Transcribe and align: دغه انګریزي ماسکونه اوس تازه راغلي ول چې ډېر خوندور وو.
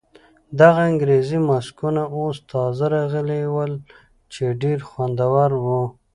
دغه 0.59 0.81
انګریزي 0.89 1.39
ماسکونه 1.49 2.03
اوس 2.15 2.35
تازه 2.51 2.85
راغلي 2.95 3.41
ول 3.55 3.73
چې 4.33 4.43
ډېر 4.61 4.79
خوندور 4.89 5.51
وو. 5.63 5.81